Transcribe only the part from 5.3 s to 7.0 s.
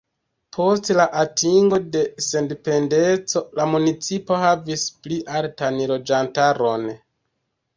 altan loĝantaron.